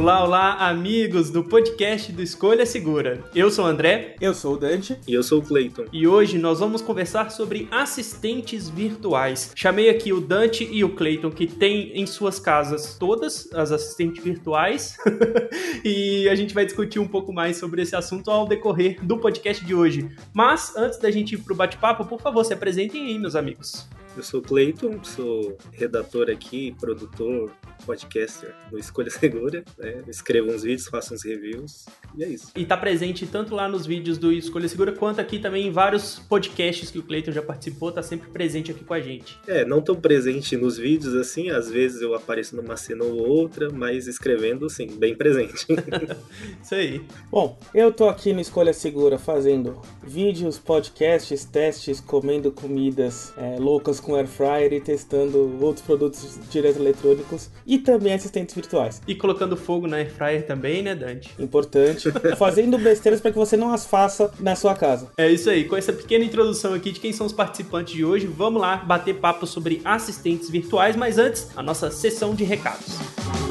[0.00, 3.22] Olá, olá, amigos do podcast do Escolha Segura.
[3.34, 4.16] Eu sou o André.
[4.18, 4.98] Eu sou o Dante.
[5.06, 5.84] E eu sou o Clayton.
[5.92, 9.52] E hoje nós vamos conversar sobre assistentes virtuais.
[9.54, 14.24] Chamei aqui o Dante e o Clayton, que têm em suas casas todas as assistentes
[14.24, 14.96] virtuais.
[15.84, 19.62] e a gente vai discutir um pouco mais sobre esse assunto ao decorrer do podcast
[19.62, 20.08] de hoje.
[20.32, 23.86] Mas antes da gente ir pro bate-papo, por favor, se apresentem aí, meus amigos.
[24.16, 27.50] Eu sou o Clayton, sou redator aqui, produtor,
[27.86, 29.64] podcaster do Escolha Segura.
[29.78, 30.02] Né?
[30.08, 31.86] Escrevo uns vídeos, faço uns reviews
[32.16, 32.50] e é isso.
[32.56, 36.18] E tá presente tanto lá nos vídeos do Escolha Segura quanto aqui também em vários
[36.18, 39.38] podcasts que o Clayton já participou, tá sempre presente aqui com a gente.
[39.46, 43.70] É, não tão presente nos vídeos assim, às vezes eu apareço numa cena ou outra,
[43.70, 45.66] mas escrevendo sim, bem presente.
[46.62, 47.00] isso aí.
[47.30, 53.99] Bom, eu tô aqui no Escolha Segura fazendo vídeos, podcasts, testes, comendo comidas é, loucas
[54.00, 59.00] com air fryer e testando outros produtos direto eletrônicos e também assistentes virtuais.
[59.06, 61.30] E colocando fogo na air fryer também, né, Dante?
[61.38, 62.10] Importante.
[62.36, 65.08] Fazendo besteiras para que você não as faça na sua casa.
[65.16, 65.64] É isso aí.
[65.64, 69.14] Com essa pequena introdução aqui de quem são os participantes de hoje, vamos lá bater
[69.16, 73.49] papo sobre assistentes virtuais, mas antes, a nossa sessão de recados.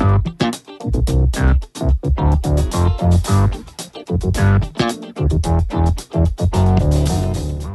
[0.00, 0.28] Thank
[6.14, 6.39] you.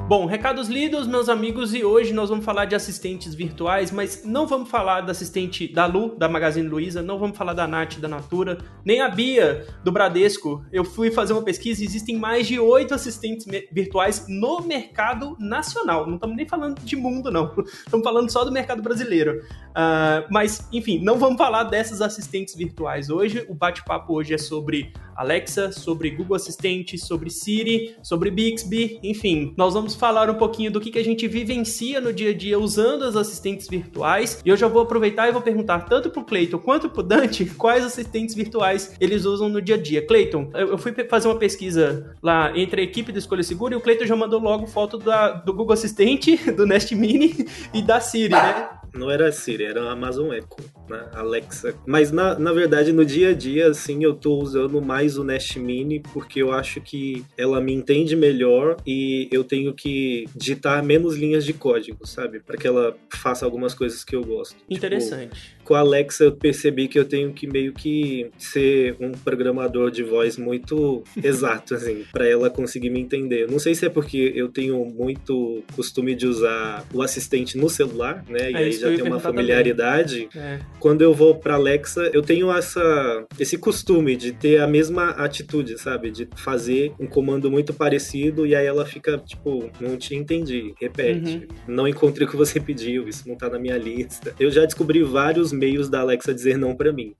[0.08, 4.46] Bom, recados lidos, meus amigos, e hoje nós vamos falar de assistentes virtuais, mas não
[4.46, 8.08] vamos falar da assistente da Lu, da Magazine Luiza, não vamos falar da Nath, da
[8.08, 10.64] Natura, nem a Bia, do Bradesco.
[10.72, 16.06] Eu fui fazer uma pesquisa e existem mais de oito assistentes virtuais no mercado nacional.
[16.06, 17.52] Não estamos nem falando de mundo, não.
[17.66, 19.42] Estamos falando só do mercado brasileiro.
[19.72, 23.44] Uh, mas, enfim, não vamos falar dessas assistentes virtuais hoje.
[23.50, 29.54] O bate-papo hoje é sobre Alexa, sobre Google Assistente, sobre Siri, sobre Bixby, enfim.
[29.58, 32.60] Nós vamos falar um pouquinho do que, que a gente vivencia no dia a dia
[32.60, 34.42] usando as assistentes virtuais.
[34.46, 37.86] E eu já vou aproveitar e vou perguntar tanto pro Cleiton quanto pro Dante quais
[37.86, 40.06] assistentes virtuais eles usam no dia a dia.
[40.06, 43.82] Cleiton, eu fui fazer uma pesquisa lá entre a equipe do Escolha Segura e o
[43.82, 48.32] Cleiton já mandou logo foto da, do Google Assistente, do Nest Mini e da Siri,
[48.32, 48.70] né?
[48.96, 50.58] Não era a Siri, era a Amazon Echo,
[50.90, 51.08] né?
[51.14, 51.76] Alexa.
[51.86, 55.60] Mas na, na verdade, no dia a dia, assim, eu tô usando mais o Nest
[55.60, 61.16] Mini porque eu acho que ela me entende melhor e eu tenho que digitar menos
[61.16, 62.40] linhas de código, sabe?
[62.40, 64.56] Para que ela faça algumas coisas que eu gosto.
[64.56, 65.42] Tipo, Interessante.
[65.42, 69.90] Tipo, com a Alexa eu percebi que eu tenho que meio que ser um programador
[69.90, 73.50] de voz muito exato, assim, para ela conseguir me entender.
[73.50, 78.24] Não sei se é porque eu tenho muito costume de usar o assistente no celular,
[78.30, 78.52] né?
[78.52, 80.30] E é aí já tem uma familiaridade.
[80.36, 80.60] É.
[80.80, 85.80] Quando eu vou para Alexa, eu tenho essa esse costume de ter a mesma atitude,
[85.80, 86.12] sabe?
[86.12, 91.48] De fazer um comando muito parecido e aí ela fica tipo, não te entendi, repete.
[91.68, 91.76] Uhum.
[91.76, 94.36] Não encontrei o que você pediu, isso não tá na minha lista.
[94.40, 97.16] Eu já descobri vários meios da Alexa dizer não para mim.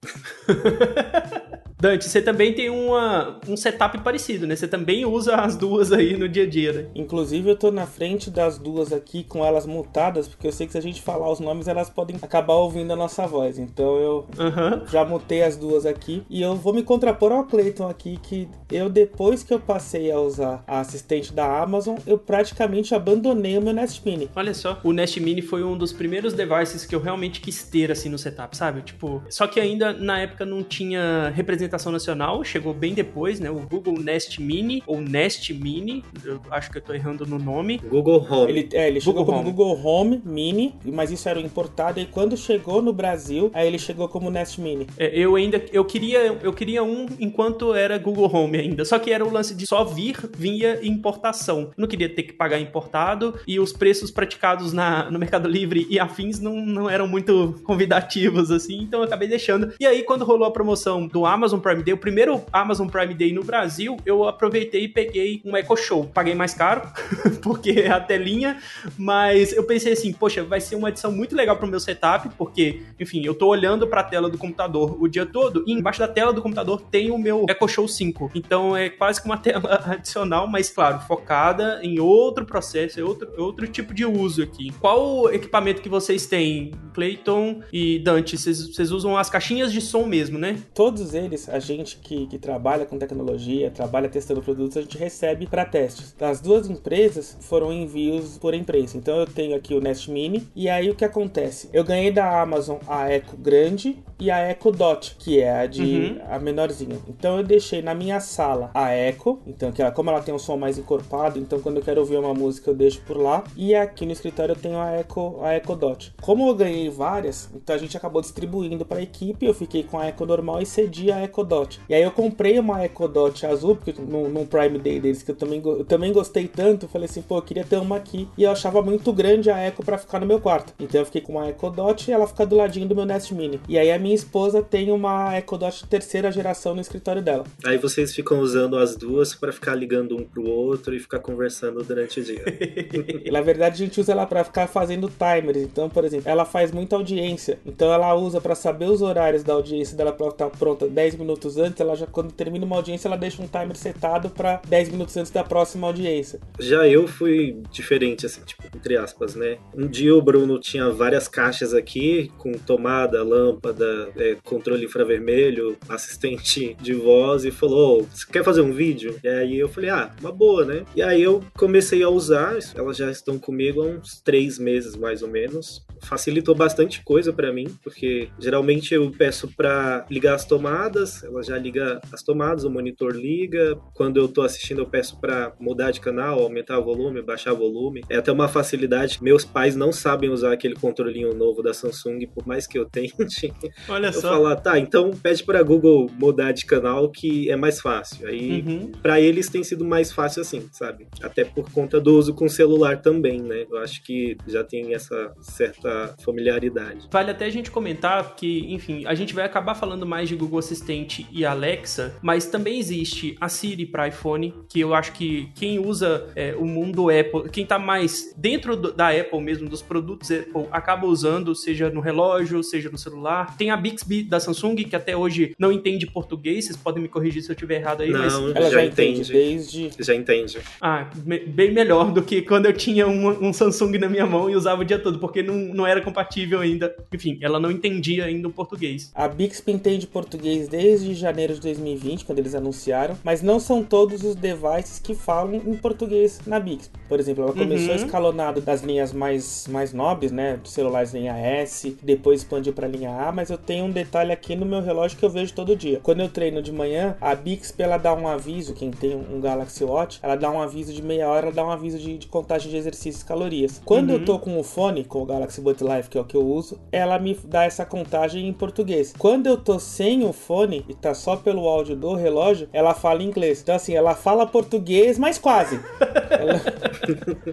[1.78, 4.56] Dante, você também tem uma, um setup parecido, né?
[4.56, 6.86] Você também usa as duas aí no dia a dia, né?
[6.94, 10.72] Inclusive, eu tô na frente das duas aqui com elas mutadas, porque eu sei que
[10.72, 13.58] se a gente falar os nomes, elas podem acabar ouvindo a nossa voz.
[13.58, 14.86] Então eu uhum.
[14.86, 16.22] já mutei as duas aqui.
[16.30, 20.18] E eu vou me contrapor ao Clayton aqui, que eu, depois que eu passei a
[20.18, 24.30] usar a assistente da Amazon, eu praticamente abandonei o meu Nest Mini.
[24.34, 27.92] Olha só, o Nest Mini foi um dos primeiros devices que eu realmente quis ter,
[27.92, 28.80] assim, no setup, sabe?
[28.80, 33.50] Tipo, só que ainda na época não tinha representação apresentação nacional, chegou bem depois, né?
[33.50, 37.78] O Google Nest Mini, ou Nest Mini, eu acho que eu tô errando no nome.
[37.78, 38.50] Google Home.
[38.50, 39.50] Ele, é, ele chegou como Home.
[39.50, 44.08] Google Home Mini, mas isso era importado, e quando chegou no Brasil, aí ele chegou
[44.08, 44.86] como Nest Mini.
[44.96, 49.10] É, eu ainda, eu queria, eu queria um enquanto era Google Home ainda, só que
[49.10, 51.70] era o lance de só vir, vinha importação.
[51.76, 55.98] Não queria ter que pagar importado, e os preços praticados na, no Mercado Livre e
[55.98, 59.72] afins não, não eram muito convidativos, assim, então eu acabei deixando.
[59.80, 63.14] E aí, quando rolou a promoção do Amazon Amazon Prime Day, o primeiro Amazon Prime
[63.14, 66.04] Day no Brasil, eu aproveitei e peguei um Echo Show.
[66.12, 66.82] Paguei mais caro,
[67.42, 68.58] porque é a telinha,
[68.98, 72.82] mas eu pensei assim, poxa, vai ser uma edição muito legal pro meu setup, porque,
[73.00, 76.32] enfim, eu tô olhando pra tela do computador o dia todo, e embaixo da tela
[76.32, 78.32] do computador tem o meu Echo Show 5.
[78.34, 83.28] Então é quase que uma tela adicional, mas claro, focada em outro processo, é outro,
[83.38, 84.72] outro tipo de uso aqui.
[84.80, 88.36] Qual equipamento que vocês têm, Clayton e Dante?
[88.36, 90.58] Vocês usam as caixinhas de som mesmo, né?
[90.74, 94.98] Todos eles depois, a gente que, que trabalha com tecnologia, trabalha testando produtos, a gente
[94.98, 96.14] recebe para testes.
[96.18, 98.96] Das duas empresas foram envios por imprensa.
[98.96, 101.68] Então eu tenho aqui o Nest Mini e aí o que acontece?
[101.72, 105.82] Eu ganhei da Amazon a Echo grande e a Echo Dot, que é a de
[105.82, 106.20] uhum.
[106.28, 106.98] a menorzinha.
[107.08, 110.38] Então eu deixei na minha sala a Echo, então que ela, como ela tem um
[110.38, 113.44] som mais encorpado, então quando eu quero ouvir uma música eu deixo por lá.
[113.56, 116.14] E aqui no escritório eu tenho a Echo, a Echo Dot.
[116.20, 119.44] Como eu ganhei várias, então a gente acabou distribuindo para a equipe.
[119.44, 121.80] Eu fiquei com a Echo normal e cedi a Echo Dot.
[121.88, 125.30] E aí eu comprei uma Echo Dot azul, porque no, no Prime Day deles que
[125.30, 128.26] eu também, eu também gostei tanto, falei assim, pô, eu queria ter uma aqui.
[128.38, 130.72] E eu achava muito grande a Echo para ficar no meu quarto.
[130.80, 133.32] Então eu fiquei com uma Echo Dot e ela fica do ladinho do meu Nest
[133.32, 133.60] Mini.
[133.68, 137.44] E aí a minha esposa tem uma Echo Dot terceira geração no escritório dela.
[137.64, 141.82] Aí vocês ficam usando as duas para ficar ligando um pro outro e ficar conversando
[141.82, 142.44] durante o dia.
[143.30, 145.58] Na verdade, a gente usa ela para ficar fazendo timers.
[145.58, 147.58] Então, por exemplo, ela faz muita audiência.
[147.66, 151.25] Então ela usa para saber os horários da audiência dela para estar pronta 10 minutos
[151.32, 151.80] antes.
[151.80, 155.30] Ela já quando termina uma audiência, ela deixa um timer setado para 10 minutos antes
[155.30, 156.40] da próxima audiência.
[156.58, 159.58] Já eu fui diferente assim, tipo, entre aspas, né?
[159.74, 166.76] Um dia o Bruno tinha várias caixas aqui com tomada, lâmpada, é, controle infravermelho, assistente
[166.80, 170.32] de voz e falou: "Você quer fazer um vídeo?" E aí eu falei: "Ah, uma
[170.32, 174.58] boa, né?" E aí eu comecei a usar, elas já estão comigo há uns três
[174.58, 175.84] meses mais ou menos.
[176.02, 181.58] Facilitou bastante coisa para mim, porque geralmente eu peço para ligar as tomadas, ela já
[181.58, 183.76] liga as tomadas, o monitor liga.
[183.94, 187.56] Quando eu tô assistindo, eu peço para mudar de canal, aumentar o volume, baixar o
[187.56, 188.02] volume.
[188.08, 189.18] É até uma facilidade.
[189.22, 193.14] Meus pais não sabem usar aquele controlinho novo da Samsung, por mais que eu tente.
[193.88, 194.30] Olha eu só.
[194.30, 198.26] falar, tá, então pede para Google mudar de canal que é mais fácil.
[198.28, 198.92] Aí uhum.
[199.02, 201.06] para eles tem sido mais fácil assim, sabe?
[201.22, 203.66] Até por conta do uso com celular também, né?
[203.70, 207.08] Eu acho que já tem essa certa familiaridade.
[207.10, 210.58] Vale até a gente comentar que, enfim, a gente vai acabar falando mais de Google
[210.58, 215.78] Assistente e Alexa, mas também existe a Siri para iPhone, que eu acho que quem
[215.78, 220.30] usa é, o mundo Apple, quem tá mais dentro do, da Apple mesmo, dos produtos
[220.30, 223.56] Apple, acaba usando, seja no relógio, seja no celular.
[223.56, 227.42] Tem a Bixby da Samsung, que até hoje não entende português, vocês podem me corrigir
[227.42, 228.34] se eu estiver errado aí, não, mas...
[228.34, 229.90] Ela já, já entende, entende desde...
[229.98, 230.58] Já entende.
[230.80, 231.08] Ah,
[231.46, 234.82] bem melhor do que quando eu tinha um, um, Samsung na minha mão e usava
[234.82, 236.94] o dia todo, porque não, não era compatível ainda.
[237.12, 239.10] Enfim, ela não entendia ainda o português.
[239.14, 244.22] A Bixby entende português desde janeiro de 2020, quando eles anunciaram, mas não são todos
[244.24, 246.96] os devices que falam em português na Bixby.
[247.08, 247.96] Por exemplo, ela começou uhum.
[247.96, 250.56] escalonado das linhas mais, mais nobres, né?
[250.56, 254.56] Dos celulares linha S, depois expandiu para linha A, mas eu tenho um detalhe aqui
[254.56, 256.00] no meu relógio que eu vejo todo dia.
[256.02, 259.84] Quando eu treino de manhã, a Bixby ela dá um aviso, quem tem um Galaxy
[259.84, 262.70] Watch, ela dá um aviso de meia hora, ela dá um aviso de, de contagem
[262.70, 263.80] de exercícios e calorias.
[263.84, 264.16] Quando uhum.
[264.16, 266.46] eu tô com o fone, com o Galaxy Buds Live, que é o que eu
[266.46, 269.12] uso, ela me dá essa contagem em português.
[269.18, 273.22] Quando eu tô sem o fone e tá só pelo áudio do relógio, ela fala
[273.22, 273.62] inglês.
[273.62, 275.80] Então assim, ela fala português, mas quase.
[276.30, 276.60] ela...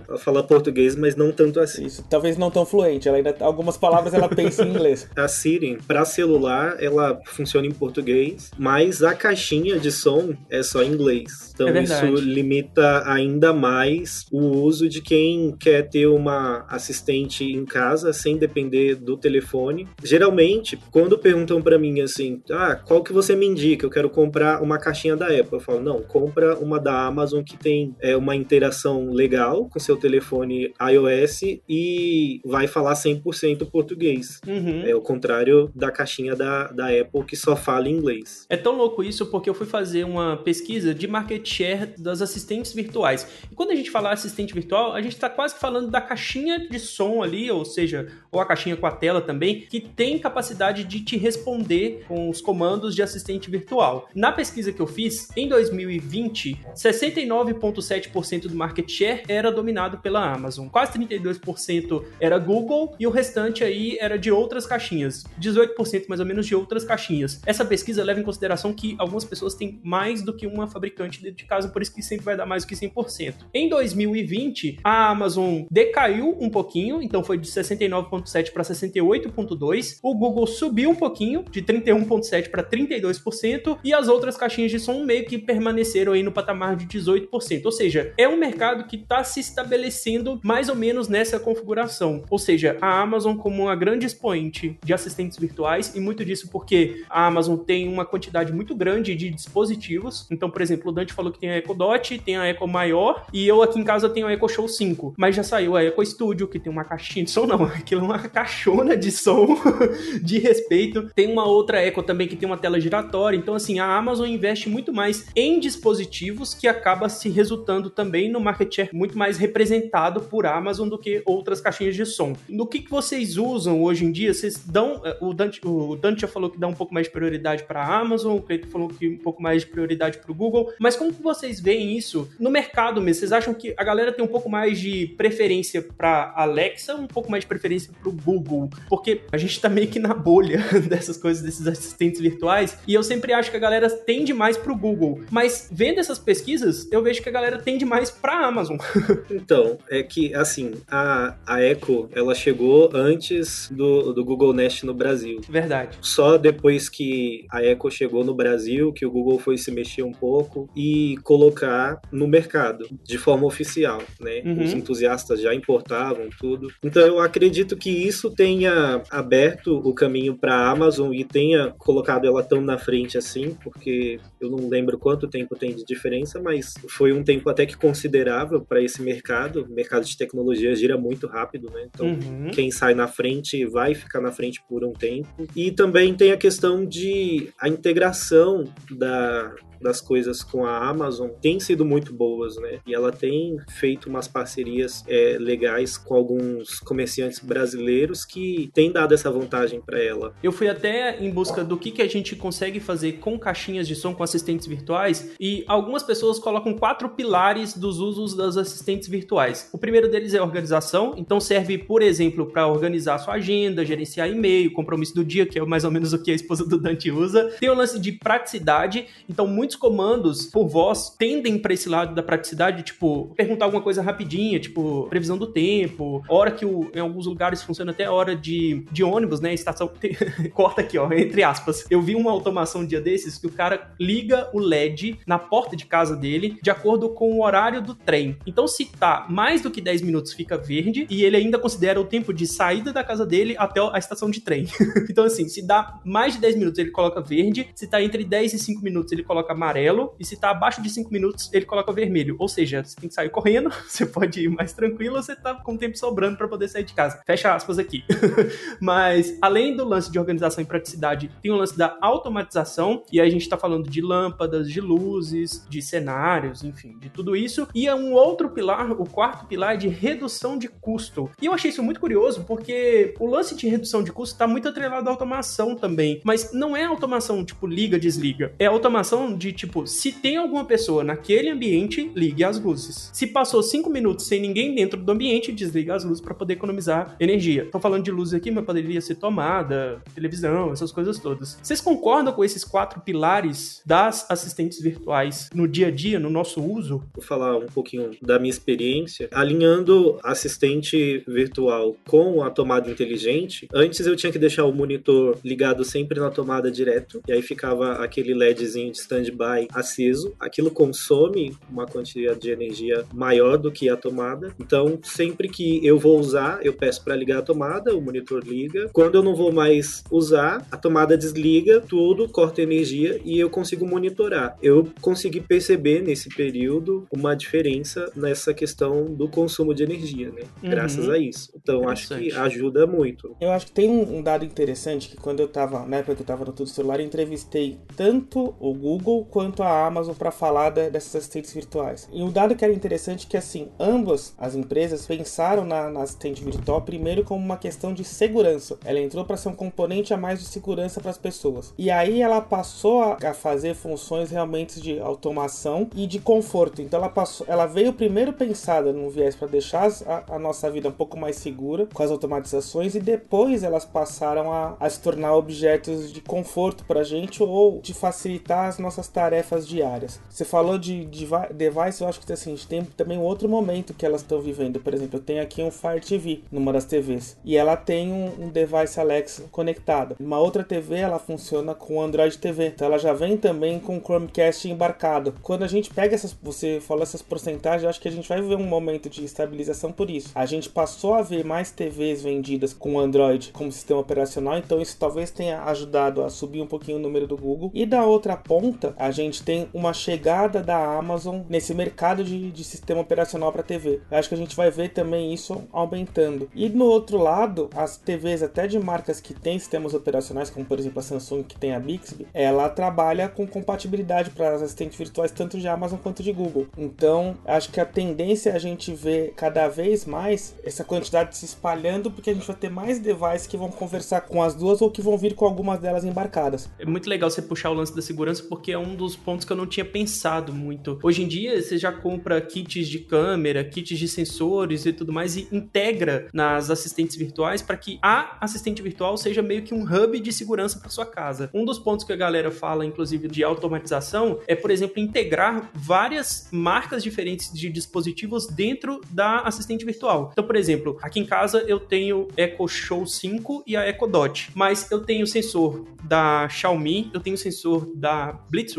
[0.08, 1.86] ela fala português, mas não tanto assim.
[1.86, 3.08] Isso, talvez não tão fluente.
[3.08, 5.10] Ela ainda algumas palavras ela pensa em inglês.
[5.18, 10.84] A Siri, para celular, ela funciona em português, mas a caixinha de som é só
[10.84, 11.52] em inglês.
[11.54, 17.66] Então é isso limita ainda mais o uso de quem quer ter uma assistente em
[17.66, 19.88] casa sem depender do telefone.
[20.04, 23.86] Geralmente, quando perguntam para mim assim, ah, qual que você me indica?
[23.86, 25.54] Eu quero comprar uma caixinha da Apple.
[25.54, 29.96] Eu falo, não, compra uma da Amazon que tem é, uma interação legal com seu
[29.96, 34.40] telefone iOS e vai falar 100% português.
[34.48, 34.84] Uhum.
[34.86, 38.46] É o contrário da caixinha da, da Apple que só fala inglês.
[38.50, 42.74] É tão louco isso porque eu fui fazer uma pesquisa de market share das assistentes
[42.74, 43.28] virtuais.
[43.52, 46.80] E quando a gente fala assistente virtual, a gente está quase falando da caixinha de
[46.80, 47.93] som ali, ou seja,
[48.32, 52.42] ou a caixinha com a tela também, que tem capacidade de te responder com os
[52.42, 54.10] comandos de assistente virtual.
[54.16, 60.68] Na pesquisa que eu fiz, em 2020, 69,7% do market share era dominado pela Amazon,
[60.68, 66.26] quase 32% era Google e o restante aí era de outras caixinhas, 18% mais ou
[66.26, 67.42] menos de outras caixinhas.
[67.46, 71.38] Essa pesquisa leva em consideração que algumas pessoas têm mais do que uma fabricante dentro
[71.38, 73.36] de casa, por isso que sempre vai dar mais do que 100%.
[73.54, 77.48] Em 2020, a Amazon decaiu um pouquinho, então foi de
[77.90, 80.00] 69,7 para 68,2.
[80.04, 85.04] O Google subiu um pouquinho, de 31,7 para 32%, e as outras caixinhas de som
[85.04, 87.66] meio que permaneceram aí no patamar de 18%.
[87.66, 92.24] Ou seja, é um mercado que está está se estabelecendo mais ou menos nessa configuração.
[92.30, 97.04] Ou seja, a Amazon como uma grande expoente de assistentes virtuais, e muito disso porque
[97.10, 100.28] a Amazon tem uma quantidade muito grande de dispositivos.
[100.32, 103.28] Então, por exemplo, o Dante falou que tem a Echo Dot, tem a Echo Maior,
[103.32, 105.14] e eu aqui em casa tenho a Echo Show 5.
[105.18, 108.04] Mas já saiu a Echo Studio, que tem uma caixinha de som, não, aquilo é
[108.06, 109.58] uma caixona de som
[110.22, 111.10] de respeito.
[111.16, 113.38] Tem uma outra Echo também que tem uma tela giratória.
[113.38, 118.40] Então, assim, a Amazon investe muito mais em dispositivos que acaba se resultando também no
[118.40, 122.36] market share muito mais representado por Amazon do que outras caixinhas de som.
[122.48, 124.34] No que, que vocês usam hoje em dia?
[124.34, 125.02] Vocês dão.
[125.04, 127.82] Eh, o Dante, o Dante já falou que dá um pouco mais de prioridade para
[127.82, 130.72] a Amazon, o Cleiton falou que um pouco mais de prioridade para o Google.
[130.80, 133.20] Mas como que vocês veem isso no mercado mesmo?
[133.20, 137.32] Vocês acham que a galera tem um pouco mais de preferência para Alexa, um pouco
[137.32, 138.70] mais de preferência para o Google?
[138.90, 143.04] Porque a gente tá meio que na bolha dessas coisas, desses assistentes virtuais, e eu
[143.04, 145.22] sempre acho que a galera tende mais para o Google.
[145.32, 148.78] Mas vendo essas pesquisas, eu vejo que a galera tende mais para a Amazon.
[149.32, 154.94] então, é que assim, a, a Echo, ela chegou antes do, do Google Nest no
[154.94, 155.42] Brasil.
[155.50, 155.98] Verdade.
[156.02, 160.12] Só depois que a Echo chegou no Brasil, que o Google foi se mexer um
[160.12, 164.42] pouco e colocar no mercado de forma oficial, né?
[164.46, 164.64] Uhum.
[164.64, 166.68] Os entusiastas já importavam tudo.
[166.84, 172.26] Então eu acredito que isso tenha aberto o caminho para a Amazon e tenha colocado
[172.26, 176.74] ela tão na frente assim, porque eu não lembro quanto tempo tem de diferença, mas
[176.90, 179.64] foi um tempo até que considerável para esse mercado.
[179.64, 181.88] O mercado de tecnologia gira muito rápido, né?
[181.94, 182.52] Então uhum.
[182.52, 185.48] quem sai na frente vai ficar na frente por um tempo.
[185.56, 191.60] E também tem a questão de a integração da das coisas com a Amazon têm
[191.60, 192.80] sido muito boas, né?
[192.88, 199.14] E ela tem feito umas parcerias é, legais com alguns comerciantes brasileiros que têm dado
[199.14, 200.34] essa vantagem para ela.
[200.42, 203.96] Eu fui até em busca do que, que a gente consegue fazer com caixinhas de
[203.96, 209.70] som com assistentes virtuais e algumas pessoas colocam quatro pilares dos usos das assistentes virtuais.
[209.74, 214.72] O primeiro deles é organização, então serve, por exemplo, para organizar sua agenda, gerenciar e-mail,
[214.72, 217.54] compromisso do dia, que é mais ou menos o que a esposa do Dante usa.
[217.60, 222.16] Tem o lance de praticidade, então muitos muitos comandos por voz tendem para esse lado
[222.16, 227.00] da praticidade, tipo, perguntar alguma coisa rapidinha, tipo, previsão do tempo, hora que o, em
[227.00, 229.54] alguns lugares funciona até hora de, de ônibus, né?
[229.54, 229.92] Estação.
[230.54, 231.86] Corta aqui, ó, entre aspas.
[231.90, 235.76] Eu vi uma automação um dia desses que o cara liga o LED na porta
[235.76, 238.38] de casa dele de acordo com o horário do trem.
[238.46, 242.06] Então, se tá mais do que 10 minutos, fica verde e ele ainda considera o
[242.06, 244.66] tempo de saída da casa dele até a estação de trem.
[245.10, 248.54] então, assim, se dá mais de 10 minutos, ele coloca verde, se tá entre 10
[248.54, 251.92] e 5 minutos, ele coloca amarelo, e se tá abaixo de 5 minutos, ele coloca
[251.92, 252.36] vermelho.
[252.40, 255.78] Ou seja, você tem que sair correndo, você pode ir mais tranquilo, você tá com
[255.78, 257.22] tempo sobrando para poder sair de casa.
[257.26, 258.04] Fecha aspas aqui.
[258.80, 263.28] Mas, além do lance de organização e praticidade, tem o lance da automatização, e aí
[263.28, 267.68] a gente tá falando de lâmpadas, de luzes, de cenários, enfim, de tudo isso.
[267.74, 271.30] E é um outro pilar, o quarto pilar é de redução de custo.
[271.42, 274.68] E eu achei isso muito curioso, porque o lance de redução de custo tá muito
[274.68, 276.22] atrelado à automação também.
[276.24, 278.54] Mas não é automação tipo liga, desliga.
[278.60, 283.10] É automação de tipo, se tem alguma pessoa naquele ambiente, ligue as luzes.
[283.14, 287.16] Se passou cinco minutos sem ninguém dentro do ambiente, desliga as luzes para poder economizar
[287.20, 287.68] energia.
[287.72, 291.58] Tô falando de luzes aqui, mas poderia ser tomada, televisão, essas coisas todas.
[291.62, 296.62] Vocês concordam com esses quatro pilares das assistentes virtuais no dia a dia, no nosso
[296.62, 297.04] uso?
[297.14, 299.30] Vou falar um pouquinho da minha experiência.
[299.32, 305.84] Alinhando assistente virtual com a tomada inteligente, antes eu tinha que deixar o monitor ligado
[305.84, 308.98] sempre na tomada direto, e aí ficava aquele LEDzinho de
[309.34, 314.54] standby aceso, aquilo consome uma quantidade de energia maior do que a tomada.
[314.60, 318.90] Então, sempre que eu vou usar, eu peço para ligar a tomada, o monitor liga.
[318.94, 323.86] Quando eu não vou mais usar, a tomada desliga, tudo corta energia e eu consigo
[323.86, 324.58] monitorar.
[324.62, 330.44] Eu consegui perceber nesse período uma diferença nessa questão do consumo de energia, né?
[330.62, 330.70] Uhum.
[330.70, 331.52] Graças a isso.
[331.56, 333.36] Então, acho que ajuda muito.
[333.40, 336.26] Eu acho que tem um dado interessante que quando eu tava, na época que eu
[336.26, 340.90] tava no Tudo Celular, eu entrevistei tanto o Google quanto a Amazon para falar de,
[340.90, 342.10] dessas assistentes virtuais.
[342.12, 346.02] E um dado que era interessante é que assim, ambas as empresas pensaram na, na
[346.02, 348.78] assistente virtual primeiro como uma questão de segurança.
[348.86, 351.74] Ela entrou para ser um componente a mais de segurança para as pessoas.
[351.78, 356.82] E aí ela passou a, a, fazer funções realmente de automação e de conforto.
[356.82, 360.90] Então ela passou, ela veio primeiro pensada num viés para deixar a, a, nossa vida
[360.90, 365.36] um pouco mais segura com as automatizações e depois elas passaram a, a se tornar
[365.36, 370.20] objetos de conforto para a gente ou de facilitar as nossas tarefas diárias.
[370.30, 373.94] Você falou de, de device, eu acho que assim, a gente tem também outro momento
[373.94, 374.80] que elas estão vivendo.
[374.80, 378.46] Por exemplo, eu tenho aqui um Fire TV numa das TVs e ela tem um,
[378.46, 380.16] um device Alexa conectado.
[380.20, 384.70] Uma outra TV ela funciona com Android TV, então ela já vem também com Chromecast
[384.70, 385.36] embarcado.
[385.42, 388.42] Quando a gente pega essas, você falou essas porcentagens, eu acho que a gente vai
[388.42, 390.32] ver um momento de estabilização por isso.
[390.34, 394.98] A gente passou a ver mais TVs vendidas com Android como sistema operacional, então isso
[395.00, 397.72] talvez tenha ajudado a subir um pouquinho o número do Google.
[397.74, 402.64] E da outra ponta, a gente tem uma chegada da Amazon nesse mercado de, de
[402.64, 404.00] sistema operacional para TV.
[404.10, 406.50] Eu acho que a gente vai ver também isso aumentando.
[406.56, 410.80] E no outro lado, as TVs até de marcas que têm sistemas operacionais, como por
[410.80, 415.60] exemplo a Samsung que tem a Bixby, ela trabalha com compatibilidade para assistentes virtuais tanto
[415.60, 416.68] de Amazon quanto de Google.
[416.78, 421.44] Então, acho que a tendência é a gente ver cada vez mais essa quantidade se
[421.44, 424.90] espalhando, porque a gente vai ter mais devices que vão conversar com as duas ou
[424.90, 426.70] que vão vir com algumas delas embarcadas.
[426.80, 429.52] É muito legal você puxar o lance da segurança, porque é um dos pontos que
[429.52, 431.00] eu não tinha pensado muito.
[431.04, 435.36] Hoje em dia, você já compra kits de câmera, kits de sensores e tudo mais,
[435.36, 440.20] e integra nas assistentes virtuais para que a assistente virtual seja meio que um hub
[440.20, 441.50] de segurança para sua casa.
[441.54, 446.48] Um dos pontos que a galera fala, inclusive, de automatização é, por exemplo, integrar várias
[446.52, 450.30] marcas diferentes de dispositivos dentro da assistente virtual.
[450.32, 454.52] Então, por exemplo, aqui em casa eu tenho Echo Show 5 e a Echo Dot,
[454.56, 458.34] mas eu tenho sensor da Xiaomi, eu tenho sensor da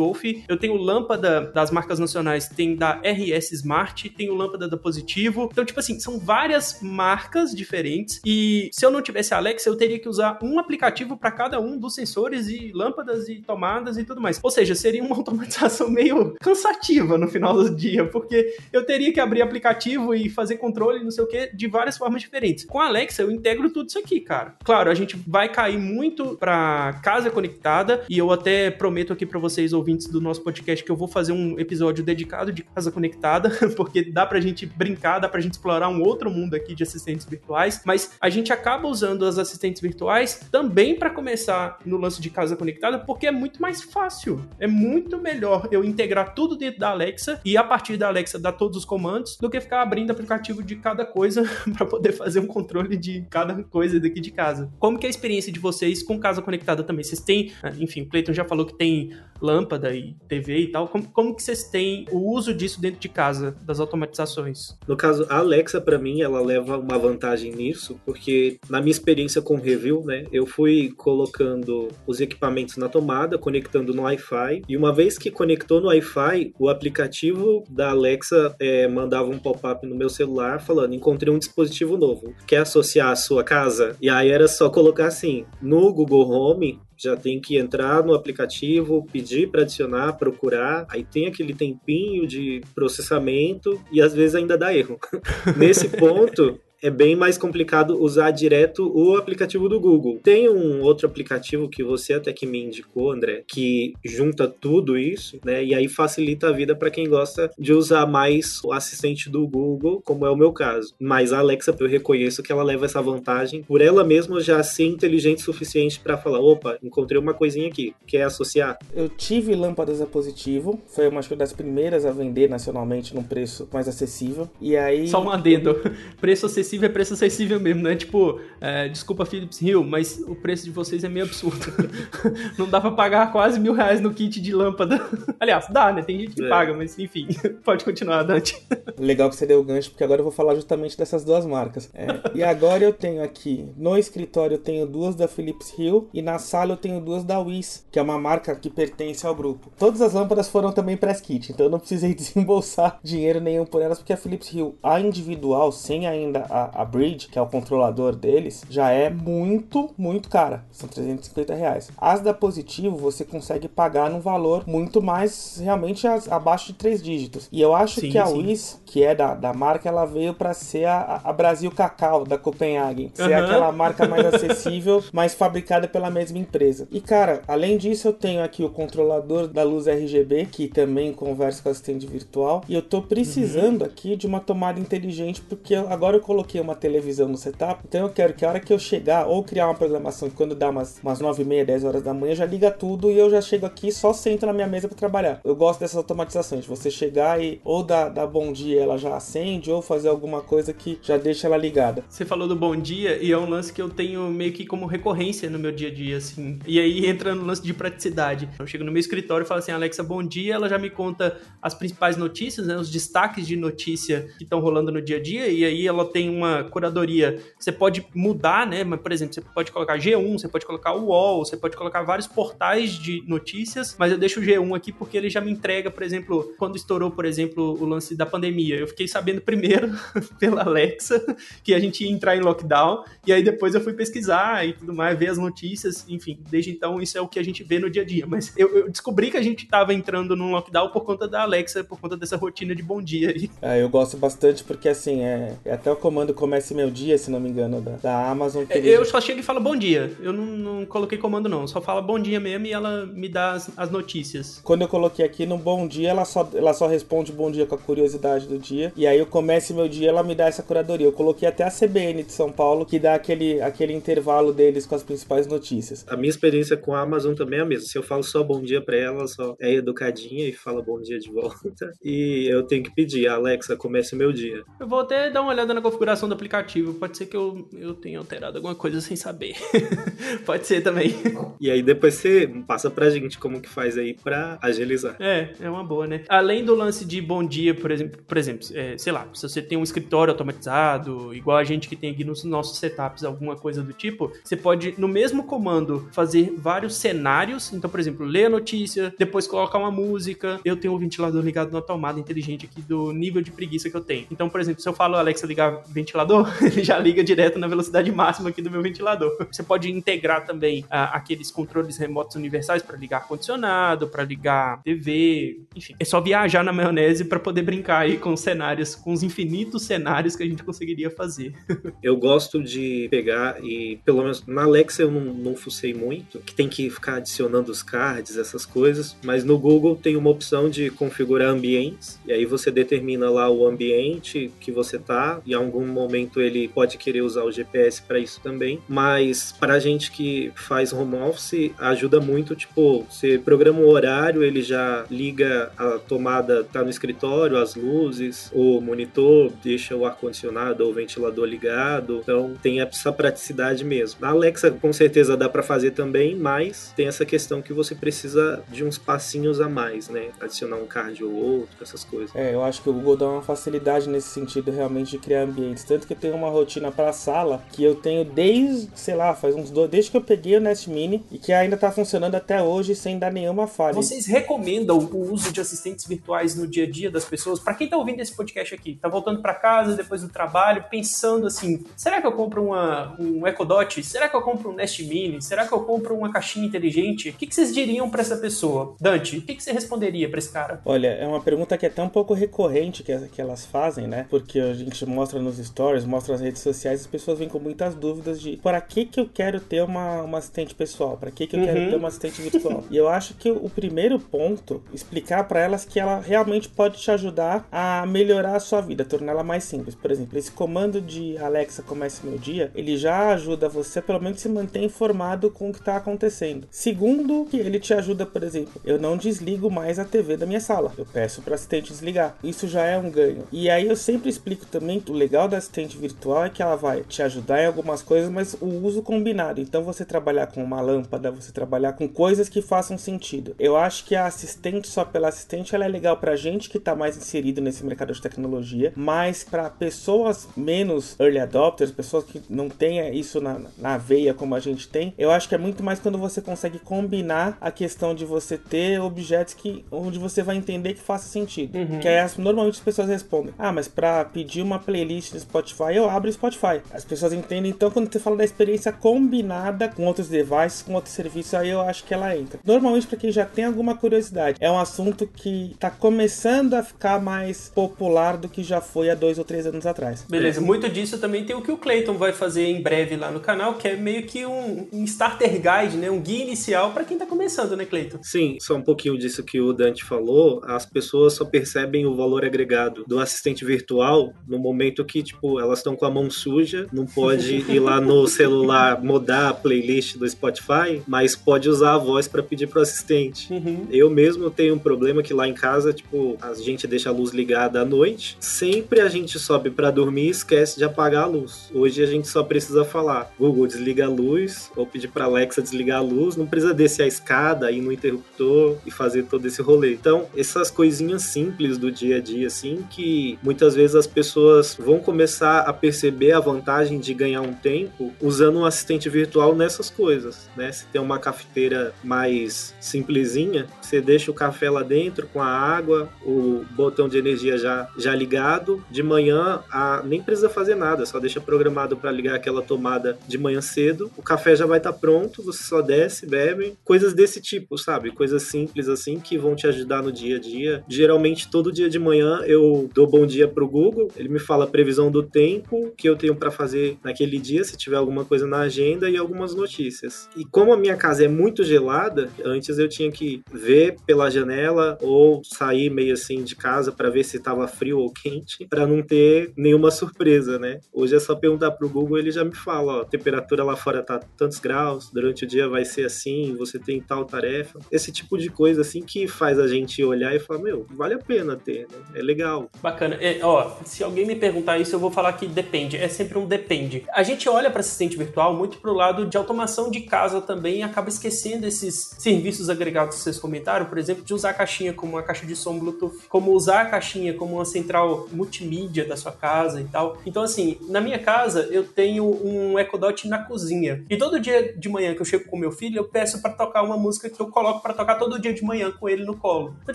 [0.05, 5.49] Blitzwolf, eu tenho lâmpada das marcas nacionais, tem da RS Smart, tenho lâmpada da Positivo.
[5.51, 9.99] Então, tipo assim, são várias marcas diferentes e se eu não tivesse Alexa, eu teria
[9.99, 14.21] que usar um aplicativo para cada um dos sensores e lâmpadas e tomadas e tudo
[14.21, 14.38] mais.
[14.43, 19.21] Ou seja, seria uma automatização meio cansativa no final do dia, porque eu teria que
[19.21, 22.64] abrir aplicativo e fazer controle, não sei o que, de várias formas diferentes.
[22.64, 24.55] Com a Alexa, eu integro tudo isso aqui, cara.
[24.64, 29.38] Claro, a gente vai cair muito para casa conectada e eu até prometo aqui para
[29.38, 33.50] vocês ouvintes do nosso podcast que eu vou fazer um episódio dedicado de casa conectada,
[33.76, 37.26] porque dá pra gente brincar, dá pra gente explorar um outro mundo aqui de assistentes
[37.26, 42.30] virtuais, mas a gente acaba usando as assistentes virtuais também para começar no lance de
[42.30, 44.44] casa conectada, porque é muito mais fácil.
[44.59, 48.52] É muito melhor eu integrar tudo dentro da Alexa e a partir da Alexa dar
[48.52, 52.46] todos os comandos do que ficar abrindo aplicativo de cada coisa para poder fazer um
[52.46, 54.72] controle de cada coisa daqui de casa.
[54.78, 57.04] Como que é a experiência de vocês com casa conectada também?
[57.04, 59.12] Vocês têm, ah, enfim, o Cleiton já falou que tem
[59.44, 60.88] lâmpada e TV e tal.
[60.88, 64.76] Como, como que vocês têm o uso disso dentro de casa, das automatizações?
[64.88, 69.42] No caso, a Alexa, para mim, ela leva uma vantagem nisso, porque na minha experiência
[69.42, 74.92] com review, né, eu fui colocando os equipamentos na tomada, conectando no Wi-Fi, e uma
[74.92, 80.09] vez que conectou no Wi-Fi, o aplicativo da Alexa é, mandava um pop-up no meu
[80.09, 83.96] celular falando: encontrei um dispositivo novo, quer associar a sua casa?
[84.00, 89.07] E aí era só colocar assim, no Google Home, já tem que entrar no aplicativo,
[89.12, 94.74] pedir para adicionar, procurar, aí tem aquele tempinho de processamento e às vezes ainda dá
[94.74, 94.98] erro.
[95.57, 100.20] Nesse ponto, é bem mais complicado usar direto o aplicativo do Google.
[100.23, 105.38] Tem um outro aplicativo que você até que me indicou, André, que junta tudo isso,
[105.42, 105.64] né?
[105.64, 110.03] E aí facilita a vida para quem gosta de usar mais o assistente do Google,
[110.05, 110.94] como é o meu caso.
[111.01, 114.85] Mas a Alexa, eu reconheço que ela leva essa vantagem por ela mesma já ser
[114.85, 118.79] inteligente o suficiente para falar: opa, encontrei uma coisinha aqui, quer associar?
[118.94, 123.88] Eu tive lâmpadas a positivo, foi uma das primeiras a vender nacionalmente num preço mais
[123.88, 124.51] acessível.
[124.61, 125.09] E aí.
[125.09, 125.81] Só um adendo:
[126.20, 130.18] preço acessível acessível é preço acessível mesmo, não é tipo, é, desculpa Philips Hill, mas
[130.26, 131.66] o preço de vocês é meio absurdo.
[132.58, 135.00] não dá pra pagar quase mil reais no kit de lâmpada.
[135.38, 136.02] Aliás, dá, né?
[136.02, 136.48] Tem gente que é.
[136.48, 137.28] paga, mas enfim,
[137.64, 138.60] pode continuar, Dante.
[138.98, 141.90] Legal que você deu o gancho, porque agora eu vou falar justamente dessas duas marcas.
[141.94, 146.22] É, e agora eu tenho aqui, no escritório eu tenho duas da Philips Hill e
[146.22, 149.70] na sala eu tenho duas da Wiz, que é uma marca que pertence ao grupo.
[149.78, 153.82] Todas as lâmpadas foram também press kit, então eu não precisei desembolsar dinheiro nenhum por
[153.82, 157.46] elas, porque a Philips Hill, a individual, sem ainda a a, Bridge, que é o
[157.46, 160.64] controlador deles, já é muito, muito cara.
[160.70, 161.90] São 350 reais.
[161.98, 167.48] As da Positivo você consegue pagar num valor muito mais, realmente abaixo de três dígitos.
[167.50, 168.38] E eu acho sim, que a sim.
[168.38, 172.38] Wiz, que é da, da marca, ela veio para ser a, a, Brasil Cacau da
[172.38, 173.11] Copenhagen.
[173.14, 173.44] Ser uhum.
[173.44, 176.88] aquela marca mais acessível, mas fabricada pela mesma empresa.
[176.90, 181.62] E cara, além disso, eu tenho aqui o controlador da luz RGB, que também conversa
[181.62, 182.62] com o assistente virtual.
[182.68, 183.87] E eu tô precisando uhum.
[183.87, 188.02] aqui de uma tomada inteligente, porque agora eu coloquei coloquei uma televisão no setup, então
[188.02, 190.68] eu quero que a hora que eu chegar, ou criar uma programação que quando dá
[190.68, 193.40] umas, umas 9 e meia, 10 horas da manhã, já liga tudo e eu já
[193.40, 195.40] chego aqui só sento na minha mesa para trabalhar.
[195.42, 199.70] Eu gosto dessas automatizações, você chegar e ou dar, dar bom dia ela já acende,
[199.70, 202.04] ou fazer alguma coisa que já deixa ela ligada.
[202.09, 204.87] Você falou do bom dia e é um lance que eu tenho meio que como
[204.87, 206.59] recorrência no meu dia a dia, assim.
[206.66, 208.48] E aí entra no lance de praticidade.
[208.59, 211.38] Eu chego no meu escritório e falo assim, Alexa, bom dia, ela já me conta
[211.62, 215.48] as principais notícias, né, os destaques de notícia que estão rolando no dia a dia,
[215.48, 217.40] e aí ela tem uma curadoria.
[217.59, 218.85] Você pode mudar, né?
[218.85, 222.03] Mas, por exemplo, você pode colocar G1, você pode colocar o UOL, você pode colocar
[222.03, 225.90] vários portais de notícias, mas eu deixo o G1 aqui porque ele já me entrega,
[225.90, 228.77] por exemplo, quando estourou, por exemplo, o lance da pandemia.
[228.77, 229.90] Eu fiquei sabendo primeiro
[230.38, 231.25] pela Alexa
[231.62, 234.94] que a gente ia entrar em lockdown, e aí depois eu fui pesquisar e tudo
[234.94, 237.90] mais, ver as notícias, enfim, desde então isso é o que a gente vê no
[237.90, 238.27] dia a dia.
[238.27, 241.85] Mas eu, eu descobri que a gente estava entrando num lockdown por conta da Alexa,
[241.85, 243.51] por conta dessa rotina de bom dia aí.
[243.61, 247.30] É, eu gosto bastante porque assim, é, é até o comando Comece Meu Dia, se
[247.30, 248.64] não me engano, da, da Amazon.
[248.70, 250.12] É, eu só chego e falo bom dia.
[250.20, 251.66] Eu não, não coloquei comando, não.
[251.66, 254.60] Só fala bom dia mesmo e ela me dá as, as notícias.
[254.62, 257.74] Quando eu coloquei aqui no bom dia, ela só, ela só responde bom dia com
[257.74, 258.92] a curiosidade do dia.
[258.96, 261.06] E aí eu comece meu dia, ela me dá essa curadoria.
[261.06, 264.94] Eu coloquei até a CBN de São Paulo, que dá aquele, aquele intervalo deles com
[264.94, 266.04] as principais notícias.
[266.08, 267.87] A minha experiência com a Amazon também é a mesma.
[267.87, 271.18] Se eu falo só bom dia pra ela, só é educadinha e fala bom dia
[271.18, 271.92] de volta.
[272.04, 274.62] E eu tenho que pedir, Alexa, comece meu dia.
[274.78, 276.94] Eu vou até dar uma olhada na configuração do aplicativo.
[276.94, 279.57] Pode ser que eu, eu tenha alterado alguma coisa sem saber.
[280.46, 281.14] Pode ser também.
[281.61, 285.16] E aí depois você passa pra gente como que faz aí pra agilizar.
[285.20, 286.22] É, é uma boa, né?
[286.29, 289.61] Além do lance de bom dia, por exemplo, por exemplo, é, sei lá, se você
[289.61, 293.83] tem um escritório automatizado, igual a gente que tem aqui nos nossos setups, alguma coisa
[293.83, 297.72] do tipo, você pode, no mesmo comando, fazer vários cenários.
[297.72, 300.61] Então, por exemplo, ler a notícia, depois colocar uma música.
[300.64, 304.00] Eu tenho um ventilador ligado na tomada inteligente aqui do nível de preguiça que eu
[304.00, 304.27] tenho.
[304.31, 308.12] Então, por exemplo, se eu falo Alexa ligar ventilador, ele já liga direto na velocidade
[308.12, 309.47] máxima aqui do meu ventilador.
[309.51, 315.61] Você pode integrar também ah, aqueles controles remotos universais para ligar ar-condicionado, para ligar TV,
[315.75, 315.95] enfim.
[315.99, 320.37] É só viajar na maionese para poder brincar aí com cenários, com os infinitos cenários
[320.37, 321.55] que a gente conseguiria fazer.
[322.03, 326.55] eu gosto de pegar e, pelo menos na Alexa eu não, não fucei muito, que
[326.55, 330.90] tem que ficar adicionando os cards, essas coisas, mas no Google tem uma opção de
[330.90, 336.40] configurar ambientes, e aí você determina lá o ambiente que você tá, e algum momento
[336.40, 341.16] ele pode querer usar o GPS para isso também, mas pra gente que faz home
[341.16, 346.90] office, ajuda muito, tipo, você programa um horário, ele já liga a tomada, tá no
[346.90, 353.12] escritório, as luzes, o monitor, deixa o ar-condicionado ou o ventilador ligado, então tem essa
[353.12, 354.20] praticidade mesmo.
[354.20, 358.62] Na Alexa, com certeza dá para fazer também, mas tem essa questão que você precisa
[358.68, 360.28] de uns passinhos a mais, né?
[360.40, 362.35] Adicionar um card ou outro, essas coisas.
[362.35, 365.84] É, eu acho que o Google dá uma facilidade nesse sentido realmente de criar ambientes.
[365.87, 369.55] Tanto que eu tenho uma rotina para sala que eu tenho desde, sei lá, faz
[369.55, 372.62] uns dois, desde que eu peguei o Nest Mini e que ainda tá funcionando até
[372.62, 373.94] hoje sem dar nenhuma falha.
[373.94, 377.61] Vocês recomendam o uso de assistentes virtuais no dia a dia das pessoas?
[377.61, 381.47] Para quem tá ouvindo esse podcast aqui, tá voltando para casa depois do trabalho, pensando
[381.47, 384.03] assim: será que eu compro uma, um Echo Dot?
[384.03, 385.40] Será que eu compro um Nest Mini?
[385.42, 387.31] Será que eu compro uma caixinha inteligente?
[387.31, 388.94] O que, que vocês diriam para essa pessoa?
[389.01, 390.81] Dante, o que, que você responderia para esse cara?
[390.85, 394.27] Olha, é uma pergunta que é até um pouco recorrente que, que elas fazem, né?
[394.29, 397.94] Porque a gente mostra nos stories, mostra nas redes sociais, as pessoas vêm com muitas
[397.96, 401.16] dúvidas de para que, que eu quero ter uma, uma assistente pessoal?
[401.16, 401.66] Para que, que eu uhum.
[401.66, 402.84] quero ter uma assistente virtual?
[402.90, 407.10] e eu acho que o primeiro ponto, explicar para elas que ela realmente pode te
[407.10, 409.94] ajudar a melhorar a sua vida, torná-la mais simples.
[409.94, 414.40] Por exemplo, esse comando de Alexa comece meu dia, ele já ajuda você pelo menos
[414.40, 416.68] se manter informado com o que está acontecendo.
[416.70, 420.60] Segundo, que ele te ajuda, por exemplo, eu não desligo mais a TV da minha
[420.60, 420.92] sala.
[420.96, 422.37] Eu peço para assistente desligar.
[422.44, 423.44] Isso já é um ganho.
[423.50, 427.03] E aí eu sempre explico também o legal da assistente virtual é que ela vai
[427.03, 429.61] te ajudar em algumas coisas, mas o uso combinado.
[429.61, 433.55] Então você trabalhar com uma lâmpada, você trabalhar com coisas que façam sentido.
[433.59, 436.94] Eu acho que a assistente só pela assistente ela é legal pra gente que tá
[436.94, 442.68] mais inserido nesse mercado de tecnologia, mas para pessoas menos early adopters, pessoas que não
[442.68, 445.98] tenha isso na, na veia como a gente tem, eu acho que é muito mais
[445.98, 450.94] quando você consegue combinar a questão de você ter objetos que onde você vai entender
[450.94, 451.77] que faça sentido.
[451.77, 452.00] Uhum.
[452.00, 456.28] Que aí normalmente as pessoas respondem: "Ah, mas para pedir uma playlist Spotify, eu abro
[456.28, 456.80] o Spotify".
[456.92, 461.14] As pessoas entendem então quando você fala da experiência combinada com outros devices, com outros
[461.14, 462.59] serviços, aí eu acho que ela entra.
[462.64, 467.20] Normalmente para quem já tem alguma curiosidade, é um assunto que está começando a ficar
[467.20, 470.24] mais popular do que já foi há dois ou três anos atrás.
[470.28, 473.40] Beleza, muito disso também tem o que o Clayton vai fazer em breve lá no
[473.40, 476.11] canal, que é meio que um, um starter guide, né?
[476.11, 478.18] Um guia inicial para quem tá começando, né, Clayton?
[478.22, 482.44] Sim, só um pouquinho disso que o Dante falou, as pessoas só percebem o valor
[482.44, 486.87] agregado do assistente virtual no momento que, tipo, tipo, elas estão com a mão suja,
[486.92, 491.99] não pode ir lá no celular mudar a playlist do Spotify, mas pode usar a
[491.99, 493.53] voz para pedir pro assistente.
[493.53, 493.87] Uhum.
[493.90, 497.33] Eu mesmo tenho um problema que lá em casa, tipo, a gente deixa a luz
[497.33, 501.70] ligada à noite, sempre a gente sobe para dormir e esquece de apagar a luz.
[501.75, 505.99] Hoje a gente só precisa falar, Google, desliga a luz, ou pedir para Alexa desligar
[505.99, 509.94] a luz, não precisa descer a escada, ir no interruptor e fazer todo esse rolê.
[509.94, 514.99] Então, essas coisinhas simples do dia a dia, assim, que muitas vezes as pessoas vão
[514.99, 515.23] começar
[515.60, 520.70] a perceber a vantagem de ganhar um tempo usando um assistente virtual nessas coisas, né?
[520.72, 526.08] Se tem uma cafeteira mais simplesinha, você deixa o café lá dentro com a água,
[526.24, 528.84] o botão de energia já, já ligado.
[528.90, 533.38] De manhã, a, nem precisa fazer nada, só deixa programado para ligar aquela tomada de
[533.38, 534.10] manhã cedo.
[534.16, 536.76] O café já vai estar tá pronto, você só desce, bebe.
[536.84, 538.10] Coisas desse tipo, sabe?
[538.10, 540.84] Coisas simples assim que vão te ajudar no dia a dia.
[540.88, 544.68] Geralmente, todo dia de manhã eu dou bom dia pro Google, ele me fala a
[544.68, 548.59] previsão do tempo que eu tenho para fazer naquele dia, se tiver alguma coisa na
[548.59, 550.29] agenda e algumas notícias.
[550.37, 554.98] E como a minha casa é muito gelada, antes eu tinha que ver pela janela
[555.00, 559.03] ou sair meio assim de casa para ver se estava frio ou quente, para não
[559.03, 560.81] ter nenhuma surpresa, né?
[560.92, 564.18] Hoje é só perguntar pro Google, ele já me fala, ó, temperatura lá fora tá
[564.37, 567.79] tantos graus, durante o dia vai ser assim, você tem tal tarefa.
[567.88, 571.18] Esse tipo de coisa assim que faz a gente olhar e falar, meu, vale a
[571.18, 571.98] pena ter, né?
[572.16, 572.68] É legal.
[572.83, 573.14] Bacana.
[573.20, 575.97] É, ó, se alguém me perguntar isso, eu vou falar que depende.
[575.97, 577.05] É sempre um depende.
[577.12, 580.83] A gente olha para assistente virtual muito pro lado de automação de casa também e
[580.83, 585.12] acaba esquecendo esses serviços agregados que vocês comentaram, por exemplo, de usar a caixinha como
[585.12, 589.33] uma caixa de som Bluetooth, como usar a caixinha como uma central multimídia da sua
[589.33, 590.19] casa e tal.
[590.27, 594.05] Então, assim, na minha casa eu tenho um Echo Dot na cozinha.
[594.09, 596.83] E todo dia de manhã que eu chego com meu filho, eu peço para tocar
[596.83, 599.77] uma música que eu coloco para tocar todo dia de manhã com ele no colo.
[599.83, 599.95] Então,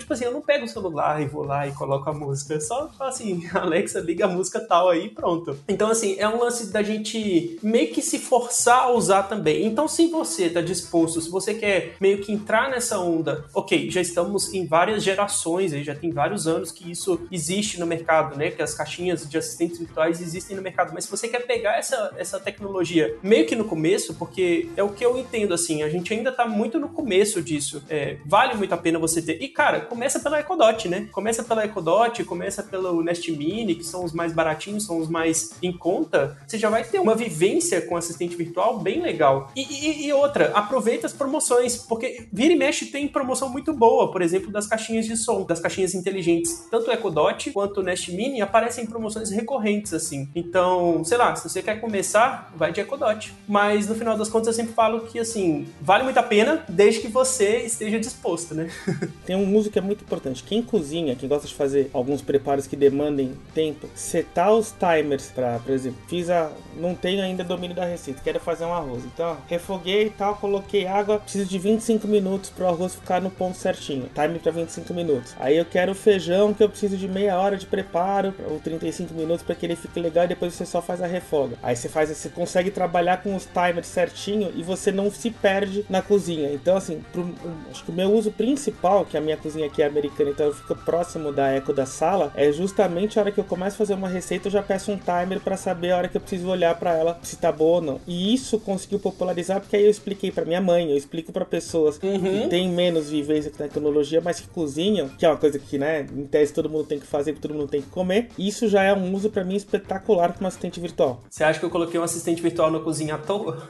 [0.00, 2.54] tipo assim, eu não pego o celular e vou lá e coloco a música.
[2.54, 5.56] Eu só assim, Alexa, liga a música tal aí e pronto.
[5.68, 9.66] Então, assim, é um lance da gente meio que se forçar a usar também.
[9.66, 14.00] Então, se você tá disposto, se você quer meio que entrar nessa onda, ok, já
[14.00, 18.50] estamos em várias gerações, aí já tem vários anos que isso existe no mercado, né?
[18.50, 20.92] Que as caixinhas de assistentes virtuais existem no mercado.
[20.94, 24.90] Mas se você quer pegar essa, essa tecnologia meio que no começo, porque é o
[24.90, 27.82] que eu entendo, assim, a gente ainda tá muito no começo disso.
[27.88, 29.40] É, vale muito a pena você ter.
[29.42, 31.08] E, cara, começa pela EcoDot, né?
[31.12, 35.72] Começa pela EcoDot, começa pelo Nest Mini, que são os mais baratinhos, os mais em
[35.72, 36.38] conta.
[36.46, 39.50] Você já vai ter uma vivência com assistente virtual bem legal.
[39.54, 44.10] E, e, e outra, aproveita as promoções, porque vira e mexe tem promoção muito boa,
[44.10, 46.66] por exemplo, das caixinhas de som, das caixinhas inteligentes.
[46.70, 50.28] Tanto o EcoDot quanto o Nest Mini aparecem em promoções recorrentes, assim.
[50.34, 53.34] Então, sei lá, se você quer começar, vai de EcoDot.
[53.46, 57.00] Mas no final das contas eu sempre falo que, assim, vale muito a pena, desde
[57.00, 58.70] que você esteja disposto, né?
[59.24, 60.42] tem um uso que é muito importante.
[60.42, 65.58] Quem cozinha, quem gosta de fazer alguns preparos que demandem tempo, setar os timers para,
[65.58, 66.50] por exemplo, fiz a.
[66.76, 69.04] não tenho ainda domínio da receita, quero fazer um arroz.
[69.04, 73.30] Então, refoguei e tal, coloquei água, preciso de 25 minutos para o arroz ficar no
[73.30, 74.08] ponto certinho.
[74.14, 75.36] Timer para 25 minutos.
[75.38, 79.42] Aí eu quero feijão que eu preciso de meia hora de preparo, ou 35 minutos
[79.42, 81.56] para que ele fique legal e depois você só faz a refoga.
[81.62, 85.84] Aí você faz, você consegue trabalhar com os timers certinho e você não se perde
[85.90, 86.50] na cozinha.
[86.52, 87.28] Então, assim, pro,
[87.70, 90.54] acho que o meu uso principal, que a minha cozinha aqui é americana, então eu
[90.54, 93.94] fico próximo da eco da sala, é justamente a hora que eu começo a fazer
[93.94, 96.74] uma receita, eu já peço um timer para saber a hora que eu preciso olhar
[96.78, 98.00] para ela se tá boa ou não.
[98.06, 101.98] E isso conseguiu popularizar porque aí eu expliquei para minha mãe, eu explico para pessoas
[102.02, 102.42] uhum.
[102.42, 106.06] que têm menos vivência com tecnologia, mas que cozinham, que é uma coisa que, né,
[106.14, 108.28] em tese todo mundo tem que fazer, todo mundo tem que comer.
[108.38, 111.22] Isso já é um uso para mim espetacular com um assistente virtual.
[111.28, 113.68] Você acha que eu coloquei um assistente virtual na cozinha à toa?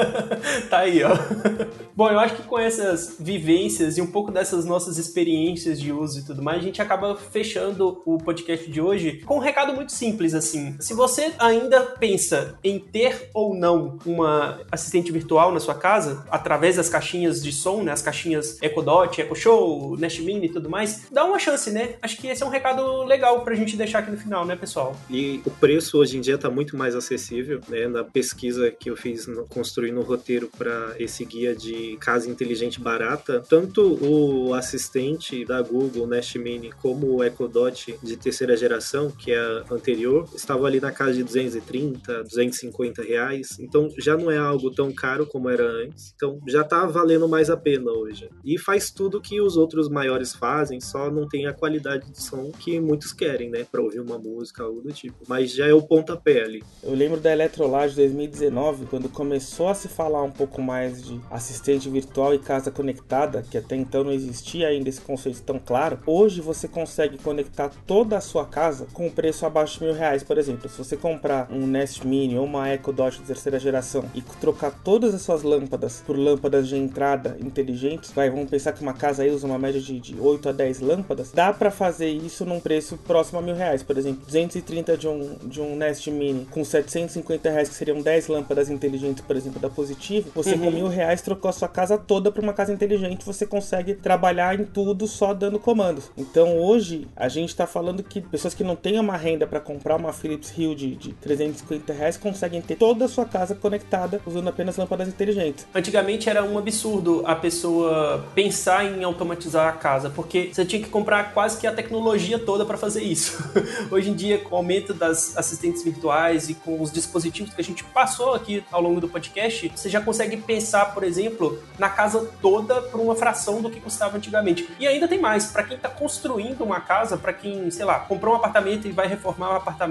[0.70, 1.10] tá aí, ó.
[1.94, 6.20] Bom, eu acho que com essas vivências e um pouco dessas nossas experiências de uso
[6.20, 9.92] e tudo mais, a gente acaba fechando o podcast de hoje com um recado muito
[9.92, 10.76] simples assim.
[10.80, 16.76] Se você ainda pensa em ter ou não uma assistente virtual na sua casa, através
[16.76, 20.68] das caixinhas de som, né, as caixinhas Echo Dot, Echo Show, Nest Mini e tudo
[20.68, 21.96] mais, dá uma chance, né?
[22.02, 24.96] Acho que esse é um recado legal pra gente deixar aqui no final, né, pessoal?
[25.10, 27.86] E o preço hoje em dia tá muito mais acessível, né?
[27.88, 32.80] Na pesquisa que eu fiz no, construindo o roteiro para esse guia de casa inteligente
[32.80, 39.10] barata, tanto o assistente da Google Nest Mini como o Echo Dot de terceira geração,
[39.10, 43.58] que é a anterior, estava ali na casa de 230, 250 reais.
[43.58, 46.12] Então já não é algo tão caro como era antes.
[46.14, 48.28] Então já tá valendo mais a pena hoje.
[48.44, 52.50] E faz tudo que os outros maiores fazem, só não tem a qualidade de som
[52.52, 55.16] que muitos querem, né, para ouvir uma música ou do tipo.
[55.28, 56.62] Mas já é o pontapé ali.
[56.82, 61.88] Eu lembro da Eletrolage 2019, quando começou a se falar um pouco mais de assistente
[61.88, 65.98] virtual e casa conectada, que até então não existia ainda esse conceito tão claro.
[66.06, 70.05] Hoje você consegue conectar toda a sua casa com um preço abaixo de mil reais
[70.06, 70.68] reais, por exemplo.
[70.68, 74.70] Se você comprar um Nest Mini ou uma Echo Dot de terceira geração e trocar
[74.84, 79.22] todas as suas lâmpadas por lâmpadas de entrada inteligentes, vai, vamos pensar que uma casa
[79.22, 82.60] aí usa uma média de, de 8 a 10 lâmpadas, dá para fazer isso num
[82.60, 83.82] preço próximo a mil reais.
[83.82, 88.28] Por exemplo, 230 de um, de um Nest Mini com 750 reais, que seriam 10
[88.28, 90.60] lâmpadas inteligentes, por exemplo, da Positivo, você uhum.
[90.60, 94.58] com mil reais trocou a sua casa toda para uma casa inteligente, você consegue trabalhar
[94.58, 96.10] em tudo só dando comandos.
[96.16, 99.95] Então hoje a gente está falando que pessoas que não têm uma renda para comprar
[99.96, 104.48] uma Philips Hue de, de 350 reais conseguem ter toda a sua casa conectada usando
[104.48, 105.66] apenas lâmpadas inteligentes.
[105.74, 110.88] Antigamente era um absurdo a pessoa pensar em automatizar a casa, porque você tinha que
[110.88, 113.36] comprar quase que a tecnologia toda para fazer isso.
[113.90, 117.64] Hoje em dia, com o aumento das assistentes virtuais e com os dispositivos que a
[117.64, 122.28] gente passou aqui ao longo do podcast, você já consegue pensar, por exemplo, na casa
[122.40, 124.68] toda por uma fração do que custava antigamente.
[124.78, 128.34] E ainda tem mais, para quem está construindo uma casa, para quem, sei lá, comprou
[128.34, 129.85] um apartamento e vai reformar o um apartamento,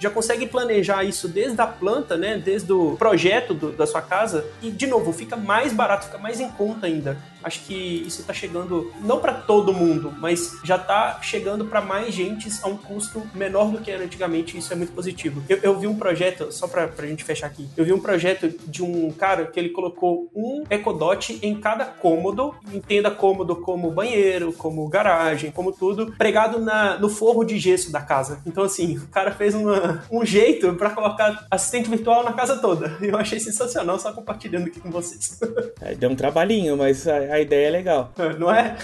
[0.00, 4.44] já consegue planejar isso desde a planta, né, desde o projeto do, da sua casa
[4.62, 7.16] e de novo fica mais barato, fica mais em conta ainda.
[7.44, 7.74] Acho que
[8.06, 12.68] isso está chegando não para todo mundo, mas já está chegando para mais gente a
[12.68, 14.56] um custo menor do que era antigamente.
[14.56, 15.42] Isso é muito positivo.
[15.48, 18.48] Eu, eu vi um projeto, só para a gente fechar aqui, eu vi um projeto
[18.66, 24.52] de um cara que ele colocou um Ecodot em cada cômodo, entenda cômodo como banheiro,
[24.52, 28.40] como garagem, como tudo, pregado na, no forro de gesso da casa.
[28.46, 32.96] Então, assim, o cara fez uma, um jeito para colocar assistente virtual na casa toda.
[33.00, 35.38] Eu achei sensacional, só compartilhando aqui com vocês.
[35.80, 38.12] É, deu um trabalhinho, mas a ideia é legal.
[38.38, 38.76] Não é?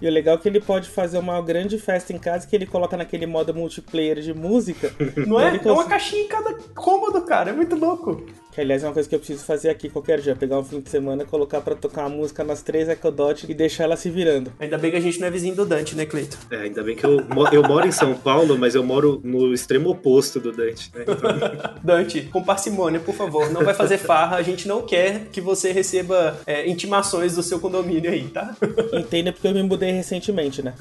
[0.00, 2.66] e o legal é que ele pode fazer uma grande festa em casa que ele
[2.66, 4.92] coloca naquele modo multiplayer de música.
[5.26, 5.56] Não é?
[5.56, 7.50] É uma caixinha em cada cômodo, cara.
[7.50, 8.24] É muito louco.
[8.58, 10.80] Que aliás é uma coisa que eu preciso fazer aqui qualquer dia, pegar um fim
[10.80, 14.52] de semana, colocar para tocar uma música nas três Ecodot e deixar ela se virando.
[14.58, 16.36] Ainda bem que a gente não é vizinho do Dante, né, Cleito?
[16.50, 19.90] É, ainda bem que eu, eu moro em São Paulo, mas eu moro no extremo
[19.90, 21.04] oposto do Dante, né?
[21.06, 21.30] Então...
[21.84, 25.70] Dante, com parcimônia, por favor, não vai fazer farra, a gente não quer que você
[25.70, 28.56] receba é, intimações do seu condomínio aí, tá?
[28.92, 30.74] Entenda porque eu me mudei recentemente, né?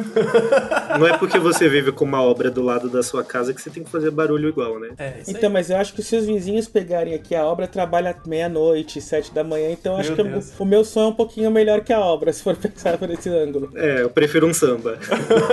[0.98, 3.70] Não é porque você vive com uma obra do lado da sua casa que você
[3.70, 4.90] tem que fazer barulho igual, né?
[4.98, 9.02] É, então, mas eu acho que se os vizinhos pegarem aqui a obra, trabalha meia-noite,
[9.02, 11.82] sete da manhã, então meu acho que o, o meu som é um pouquinho melhor
[11.82, 13.70] que a obra, se for pensar por esse ângulo.
[13.76, 14.98] É, eu prefiro um samba.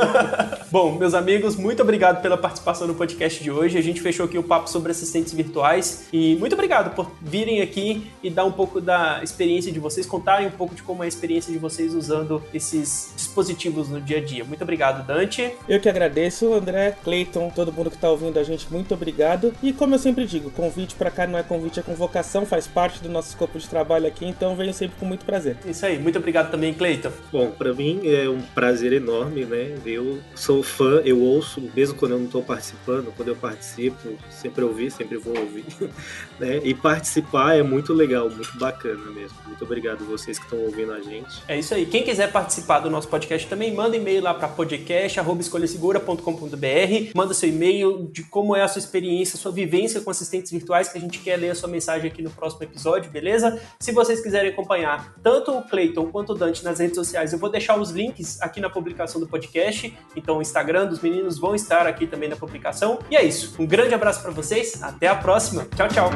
[0.71, 3.79] Bom, meus amigos, muito obrigado pela participação no podcast de hoje.
[3.79, 8.11] A gente fechou aqui o papo sobre assistentes virtuais e muito obrigado por virem aqui
[8.23, 11.09] e dar um pouco da experiência de vocês, contarem um pouco de como é a
[11.09, 14.45] experiência de vocês usando esses dispositivos no dia a dia.
[14.45, 15.53] Muito obrigado, Dante.
[15.69, 19.53] Eu que agradeço, André, Clayton, todo mundo que está ouvindo a gente, muito obrigado.
[19.63, 23.03] E como eu sempre digo, convite para cá não é convite, é convocação faz parte
[23.03, 25.57] do nosso escopo de trabalho aqui, então venho sempre com muito prazer.
[25.65, 27.11] Isso aí, muito obrigado também, Cleiton.
[27.33, 29.75] Bom, para mim é um prazer enorme, né?
[29.87, 33.97] Eu sou fã, eu ouço, mesmo quando eu não estou participando, quando eu participo,
[34.31, 35.65] sempre ouvi, sempre vou ouvir.
[36.39, 36.61] né?
[36.63, 39.39] E participar é muito legal, muito bacana mesmo.
[39.47, 41.43] Muito obrigado vocês que estão ouvindo a gente.
[41.49, 41.87] É isso aí.
[41.87, 47.13] Quem quiser participar do nosso podcast também, manda e-mail lá para podcast@escolhasegura.com.br.
[47.15, 50.99] Manda seu e-mail de como é a sua experiência, sua vivência com assistentes virtuais, que
[50.99, 53.61] a gente quer ler a sua mensagem aqui no próximo episódio, beleza?
[53.81, 57.51] Se vocês quiserem acompanhar tanto o Clayton quanto o Dante nas redes sociais, eu vou
[57.51, 59.97] deixar os links aqui na publicação do podcast.
[60.17, 62.99] Então, o Instagram dos meninos vão estar aqui também na publicação.
[63.11, 63.55] E é isso.
[63.59, 64.83] Um grande abraço para vocês.
[64.83, 65.67] Até a próxima.
[65.77, 66.11] Tchau, tchau.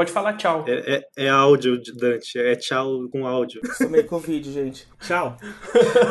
[0.00, 0.64] Pode falar tchau.
[0.66, 2.38] É, é, é áudio, Dante.
[2.38, 3.60] É tchau com áudio.
[3.76, 4.88] Tô meio Covid, gente.
[5.00, 5.36] Tchau.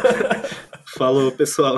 [0.95, 1.77] Falou, pessoal.